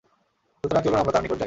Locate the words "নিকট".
1.23-1.31